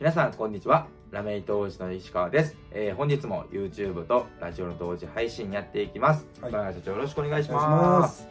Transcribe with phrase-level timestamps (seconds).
[0.00, 0.88] 皆さんこんにちは。
[1.12, 6.52] ラメイト王子の石川です、えー本日も YouTube とラジオの同時配信やっていきます、はい。
[6.52, 7.68] 今社長よろしくお願いしま
[8.00, 8.22] ます。
[8.22, 8.28] す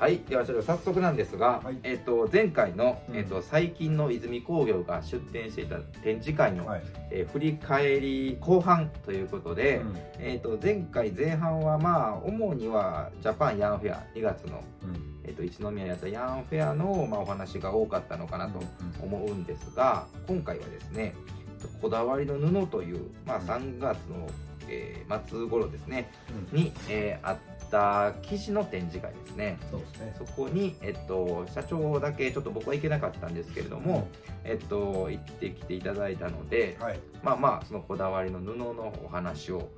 [0.00, 0.18] はい。
[0.20, 1.78] では社長早速なんですが、はい。
[1.82, 3.16] えっ、と前回の、うん。
[3.16, 6.82] えっと最近の泉工業が出展していた展示会の、はい。
[7.10, 9.96] えー振り返り後半ということで、うん。
[10.18, 18.60] えっ、と前回前半はまあ主にはジャパンヤンフェア2月のうんえっと一宮にあったヤンフェアの、まあ、お話が多かったのかなと
[19.02, 21.14] 思うんですが今回はですね
[21.80, 24.28] こだわりの布という、まあ、うん3月の、
[24.68, 26.10] えー末頃ですね
[26.52, 27.36] うんに、えーあっ
[27.70, 30.14] た生地の展示会ですねそうですね。
[30.18, 34.06] そこに、えっと、社長だけちょっと僕は行けなかったんですけれども、
[34.44, 37.00] えっと、行ってきていただいたのではい。
[37.22, 39.68] まあまあそのこだわりの布のお話をうんちょ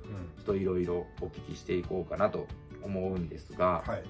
[0.41, 2.45] っといろいろお聞きしていこうかなと
[2.83, 4.03] 思うんですが、はい。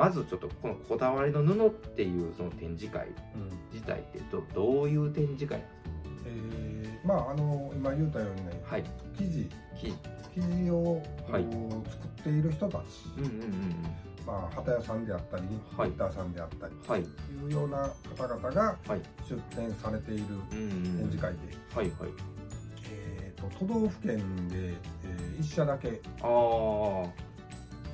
[0.00, 3.50] まずちょっとこのこだわりの布っていうその展示会うん。
[3.72, 8.84] 自体ってどどういう展示会なんですえーまああの今言ったようにねかはい。
[9.18, 9.48] 生地。
[9.76, 10.70] 生地。
[10.70, 11.44] をはい。
[11.90, 12.82] 作っている人たち、
[13.18, 13.86] うんうんうん
[14.26, 15.42] まあ旗屋さんであったり、
[15.76, 15.88] はい。
[15.88, 17.02] リッターさんであったりはい。
[17.02, 17.08] と
[17.46, 19.00] いうような方々がはい。
[19.28, 21.38] 出展されている展示会で、
[21.74, 22.10] はいはい。
[22.90, 26.28] えー、と都道府県で、えー、一社だけ、ああ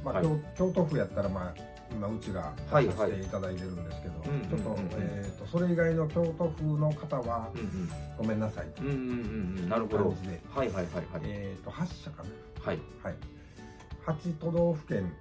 [0.05, 0.25] まあはい。
[0.25, 8.67] 京京都府やったら、まあ、今うちがはい出させていただいてるんですけど、うんちょっと,、うんうんうんえー、とそれ以外の京都府の方はうんごめんなさい。
[8.75, 8.91] とうん
[9.67, 9.89] う感
[10.23, 11.05] じで、はいはいはいはい。
[11.25, 12.29] えー、と8社かな、
[12.65, 12.79] はい。
[13.03, 13.15] はい、
[14.07, 15.13] 8都道府県。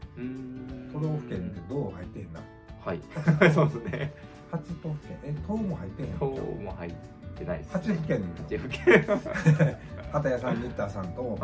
[0.93, 2.39] 都道府県ってどう入ってへんな
[2.83, 3.01] はい。
[3.53, 4.13] そうですね。
[4.51, 5.17] 8都府県。
[5.23, 6.93] え東も入ってへん今日も入っ
[7.37, 7.81] てないですね。
[7.81, 8.23] 8府県。
[8.49, 9.77] 八府県。
[10.11, 11.37] 畑屋さんニッターさんと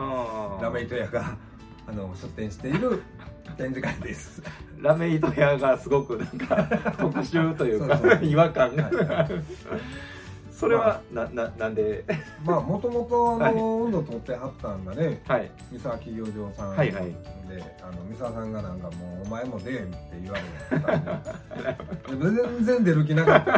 [0.61, 1.35] ラメイト屋が
[1.87, 3.01] あの出店している
[3.57, 4.41] 展示会です。
[4.79, 9.29] ラメイト屋がすごくなんか特殊というか違和感が、はいはい。
[10.51, 12.03] それはなななんで？
[12.43, 15.21] まあもともとあの温度取ってはったんがね。
[15.27, 15.51] はい。
[15.71, 17.15] 三沢企業場さんで、はいはい。
[17.83, 23.51] あの三沢さんがなんかもう「お前も出えん」って言われたんで全然出る気なかった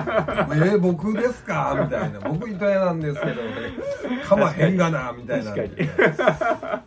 [0.57, 5.53] 「えー、僕ですか?」みたいな「僕糸屋なんですけど、ね、かまへんがな」みたいな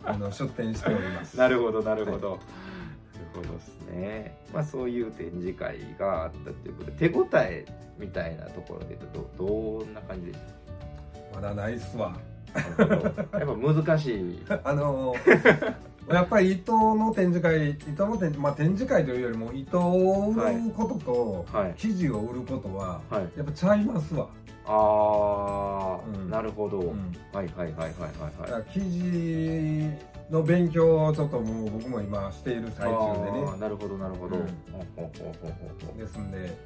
[0.04, 1.36] あの出店しております。
[1.38, 2.40] なるほどなるほど、なる
[3.36, 4.36] ほどですね。
[4.52, 7.64] まあそういう展示会があったっていうことで手応え
[7.98, 10.38] みたいなところで言うとどどんな感じでし
[11.34, 12.16] まだないっすわ。
[12.76, 14.42] たやっぱ難しい。
[14.64, 15.14] あの
[16.08, 24.28] やっぱり糸の展示会糸の展,、まあ、展示会というよりも糸を売ることと、はい生地を売ることははいやっぱちゃいますわ、
[24.66, 26.30] ああ、うん。
[26.30, 27.12] なるほど、うん。
[27.32, 28.50] はいはいはいはいだはいはい。
[28.50, 29.90] から生地
[30.30, 33.58] の勉強をちょっともう僕も今している最中でね。
[33.58, 34.42] なるほどなるほど、うん。
[34.42, 35.98] ほうほうほうほうほう。
[35.98, 36.56] ですんで、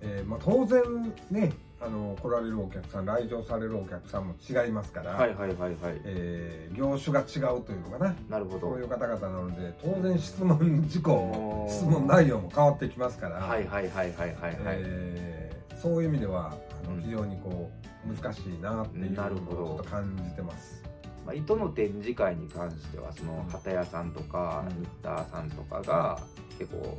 [0.00, 0.82] えーまあ、当然
[1.30, 6.00] ねあの来られるお客さん来場されるお客さんも違いますから、はいはいはいはい。
[6.04, 8.14] えー業種が違うというのかな。
[8.28, 8.60] なるほど。
[8.60, 16.56] そういう方々なので当然質問事項も質問内容も変わってきますから、はいはいはいはいはいはい、えーそういう意味ではあ
[16.88, 17.70] うんの非常にこ
[18.08, 19.66] う難しいなっていうのをなるほど。
[19.66, 20.82] ちょっと感じてます。
[21.26, 24.80] まあ、糸の展示会に関してはその旗屋さんとかうん。
[24.80, 26.18] ニッターさんとかが
[26.58, 26.98] 結構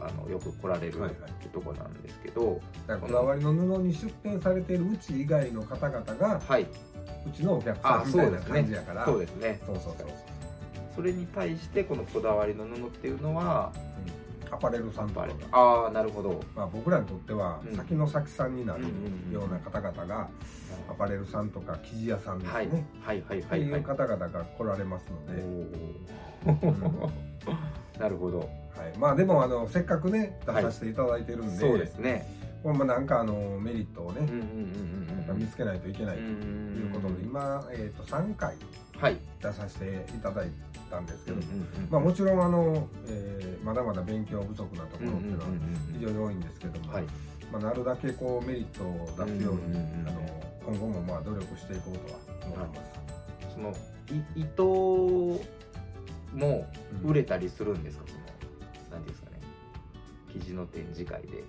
[0.00, 1.08] ああのよく来られるっ
[1.42, 2.08] てとこなんで。
[2.08, 2.60] すけど
[3.00, 6.66] こだわりの布に出店されているうち以外の方々がはい、う
[7.32, 9.04] ちのお客さんみたいな感じやから。
[9.04, 9.60] そうですね。
[9.66, 10.08] そうそうそう
[10.96, 13.72] それに対してこのこだわりの布っていうのは
[14.04, 14.54] うん。
[14.54, 16.42] アパレルさんとかあれああなるほど。
[16.56, 17.76] まあ、僕らにとってはうん。
[17.76, 18.84] 先の先さんになる
[19.32, 20.28] ような方々が
[20.90, 22.66] アパレルさんとか生地屋さんですはい。
[22.68, 23.60] ね、はいはいってはい。
[23.60, 25.40] はいいう方々が来られますので、
[28.00, 28.48] なるほど
[28.80, 32.26] はい、まあでもあのせっかくね出させていただいてるんで、そうですね。
[32.62, 34.20] これもなんかあのメリットをね
[35.34, 36.28] 見つけないといけないとうん
[36.84, 38.54] いうことで今、えー、と3回
[38.98, 39.16] はい。
[39.42, 40.48] 出させていただい
[40.90, 41.38] たんですけど、
[41.90, 45.44] まあ、もちろんあの、えーまだまだ勉強不足なところっていうのは
[45.92, 47.04] 非常に多いんですけども、はい。
[47.52, 49.76] まあ、なるだけこうメリットを出すように、
[50.06, 50.20] あの
[50.66, 52.80] 今後もまあ努力していこうとは思います。
[53.54, 53.74] その
[54.34, 54.64] い糸
[56.34, 56.66] も
[57.04, 58.20] 売れたりするんですか、その
[58.90, 59.40] なんていうんですかね。
[60.32, 61.44] 生地の展示会で。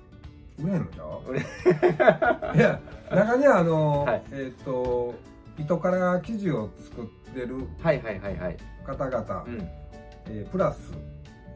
[0.60, 2.80] 売れへんのじゃ いや
[3.10, 4.24] 中にはあの、はい。
[4.32, 5.16] えっ、と
[5.58, 8.58] 糸から生地を作ってるはいはいはいはい。
[8.86, 9.70] 方々、うん。
[10.28, 10.92] えープラス、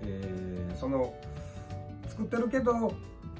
[0.03, 1.13] えーその
[2.07, 2.93] 作ってるけど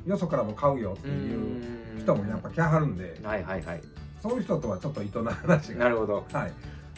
[0.06, 3.20] よそからも買うよっていう人もやっぱ来はるんで。
[3.24, 3.82] はいはいはい。
[4.22, 6.26] そういう人とはちょっと糸の話が、なるほど。
[6.34, 6.54] はい、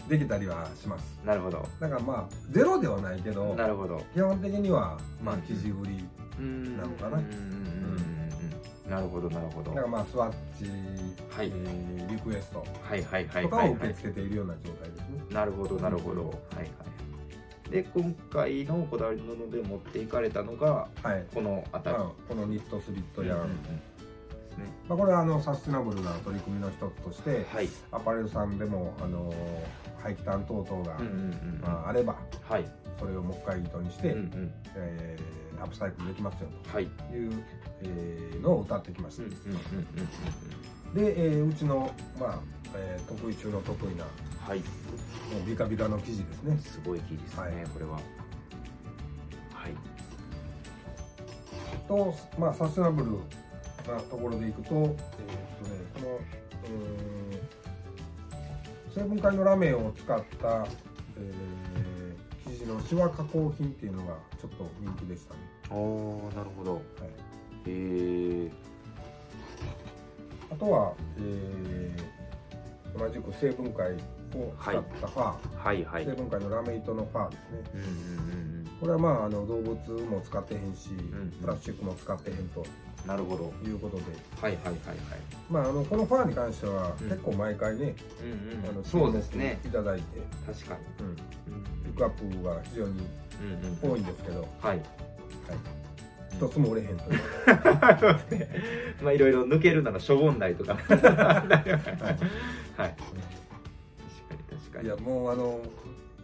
[0.08, 1.20] できたりはします。
[1.26, 1.68] なるほど。
[1.80, 4.02] だからまあゼロではないけどなるほど。
[4.14, 5.42] 基本的にはまあうん。
[5.42, 6.06] 生地売り
[6.40, 7.18] ななのかな。
[7.18, 8.90] うん。
[8.90, 9.72] なるほどなるほど。
[9.72, 10.66] だからまあスワッチ、
[11.30, 11.52] はい。
[11.54, 12.66] えーリクエスト。
[12.82, 17.70] はいはいはいとかを受け付けているような状態ですね、なるほどなるほど、はいはい。
[17.70, 21.26] で今回のこだわりの布で持っていかれたのがはい。
[21.34, 23.60] この辺り、まあこのニットスリットや、うん
[24.58, 24.66] ね。
[24.88, 27.70] まあ、これはあのサステナブルな取り組みの一つとしてはい。
[27.92, 29.34] アパレルさんでもあの
[30.02, 30.98] 廃棄担当等が、
[31.62, 32.16] まあ、あれば
[32.48, 32.66] はい。
[33.00, 34.54] それをもう一回糸にして、うんうん。
[34.76, 36.86] えーアップサイクルできますよはい。
[36.86, 37.32] という、
[37.82, 39.24] えーのを歌ってきました、
[40.94, 42.40] で、えーうちの、まあ
[42.76, 44.12] えー得意中の得意なも
[44.48, 44.64] はい、う
[45.48, 46.60] ビカビカの生地ですね。
[46.60, 47.52] すごい生地ですね、はい。
[47.74, 47.94] これは。
[47.94, 48.00] は
[49.68, 49.74] い。
[51.88, 53.18] と、まあ、サステナブル
[53.88, 54.98] なところでいくと,、えーっとね、
[55.96, 60.66] このうーん成分解のラメを使った、
[61.18, 61.58] えー
[62.50, 65.40] 生地のシワ加工品っていうのがちょっと人気でしたね、
[65.70, 66.76] おー、なるほど。
[66.76, 66.84] はい、
[67.66, 68.52] へー。
[70.52, 72.18] あとは、えー
[72.98, 76.06] 同じく成分解を使ったファー、はいはい。
[76.06, 77.88] 成分解のラメ糸のファーですねうんうん
[78.62, 79.76] うんこれはまああの動物
[80.10, 82.66] も使ってへんし、んプラスチックも使ってへんとうん。
[83.08, 83.54] なるほど。
[83.66, 84.04] いうことで、
[84.42, 84.78] はいはいはいはい。
[85.50, 88.70] まあ、あのこのファーに関してはうん結構毎回ね、うんうん。
[88.70, 89.60] あのそうですね。
[89.66, 90.04] いただいて、
[90.46, 91.06] 確かに。
[91.06, 93.08] うん、うんピックアップが非常に。
[93.82, 94.82] 多いんですけど、はい。
[96.34, 97.20] 一つも売れへんという、
[98.00, 98.50] そうですね。
[99.02, 100.74] まあいろいろ抜けるならしょぼんだりとか。
[100.74, 100.88] はい。
[100.98, 102.96] 確かに
[104.60, 104.86] 確かに。
[104.86, 105.60] いやもうあの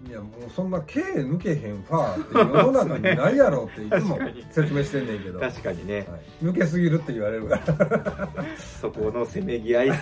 [0.07, 4.19] いやもうそんな毛抜けへんファーって世の中にないやろっていつも
[4.51, 6.05] 説明してんねんけど、はい、確かにね。
[6.41, 8.29] 抜けすぎるって言われるから。
[8.81, 9.89] そこのせめぎ合い。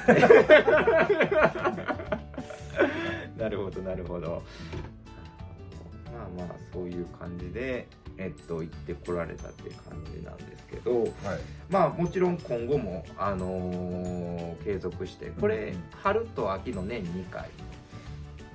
[3.37, 4.41] なるほどなるほど。
[6.11, 7.87] まあまあそういう感じで
[8.17, 11.09] えっと行ってこられたっていう感じなんですけど、はい。
[11.69, 15.31] まあもちろん今後もあのー継続して。
[15.39, 15.83] これ、うん。
[15.91, 17.49] 春と秋の年2回。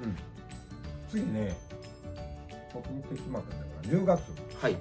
[0.03, 0.17] うん、
[1.17, 1.57] 次ね
[2.75, 4.21] 僕見て決まったんだから10月。
[4.61, 4.77] はい。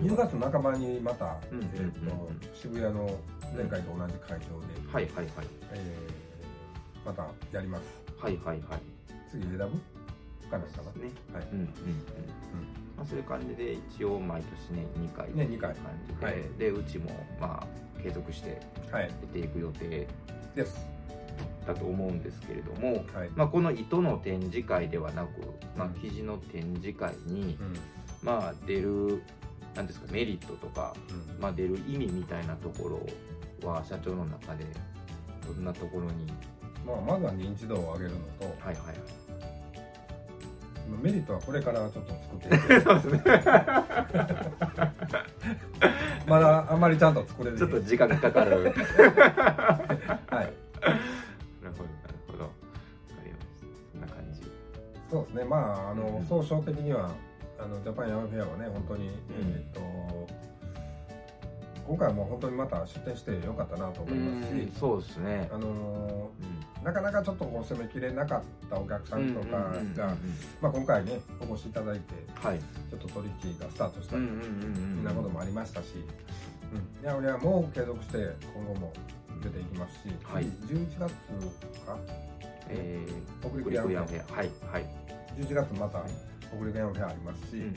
[0.00, 2.40] 10月半ばにまた、うんえーとうん。
[2.54, 3.10] 渋谷の
[3.56, 5.26] 前回と同じ会場で、はいはいはい。
[5.72, 6.24] えー
[7.06, 7.84] またやります。
[8.18, 8.80] はいはいはい。
[9.30, 11.02] 次選ぶかなかな？
[11.04, 11.10] ね。
[11.34, 11.48] はい。
[11.52, 11.68] うんうんうん。
[12.96, 15.34] まあそういう感じで一応毎年ね2回。
[15.34, 15.74] ね二回。
[15.74, 16.36] 感じで、はい。
[16.58, 17.10] でうちも
[17.40, 18.60] まあ継続して
[18.90, 19.10] はい。
[19.32, 20.06] 出ていく予定。
[20.54, 20.88] です
[21.66, 25.28] だと思うんですけれども、はい、まあ、この糸の展示会ではなく、
[25.76, 27.74] まあうん、生地の展示会に、うん。
[28.22, 29.22] まあ、出る
[29.74, 31.40] なんですかメリットとか、うん。
[31.40, 33.00] まあ、出る意味みたいなとこ
[33.62, 34.64] ろは社長の中で
[35.46, 36.26] どんなところに？
[36.86, 38.76] まあ、まずは認知度を上げるのとはいはい
[41.02, 42.84] メリットはこれからちょっと作っていく。
[46.28, 48.72] まだあんまりちゃんと作れるちょっと時間がかかる。
[50.28, 50.63] はい
[55.10, 55.44] そうですね。
[55.44, 56.26] まああの、うん。
[56.26, 57.10] 総称的には
[57.58, 60.34] あのジャパンヤマフェアはね本当に、えーっと
[61.86, 65.50] 今回はもう本当にまた出店してよかったなと思いますし、そうですね。
[65.52, 66.84] あのうん。
[66.84, 70.16] なかなかちょっとこう攻めきれなかったお客さんとかが、
[70.60, 72.58] まあ、今回ねお越しいただいてはい。
[72.58, 75.88] ちょっと取引がスタートしたり、うんなこともありましたし、
[76.72, 78.16] うん、いやいやもう継続して
[78.54, 78.92] 今後も
[79.42, 80.46] 出ていきますし、はい。
[80.66, 81.12] 次11月
[81.86, 81.98] か
[82.68, 84.22] えー、北陸ヤンフェ。
[84.32, 84.86] アはいはい。
[85.38, 86.02] 11月また
[86.54, 87.74] 北陸ヤンフェアありますし、うんうんうん。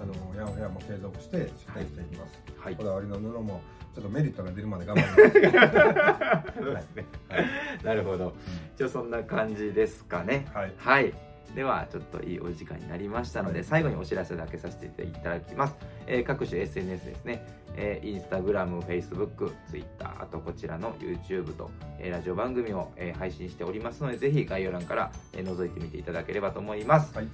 [0.00, 2.76] あのヤンフェアも継続して出店していきます、はい。
[2.76, 3.60] こだわりの布も
[3.94, 6.58] ちょっとメリットが出るまで頑張ります。
[6.60, 7.04] そうですね。
[7.28, 7.46] はい。
[7.84, 8.34] なるほど。
[8.74, 10.46] 一応そんな感じですかね。
[10.52, 10.72] はい。
[10.76, 11.25] はい
[11.56, 13.64] ではちょっといいお時間になりましたので、はい。
[13.64, 15.74] 最後にお知らせだけさせていただきます、
[16.06, 17.46] えー各種 SNS ですね、
[17.76, 27.14] えーインスタグラム、フェイスブック、ツイッターあとこちらの YouTube と、えーラジオ番組を、えー配信しておりますのでぜひ概要欄から、えー覗いてみていただければと思います。
[27.16, 27.28] はい。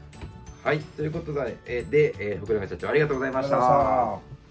[0.62, 0.78] はい。
[0.78, 4.41] ということで、えーで、えー福永社長ありがとうございました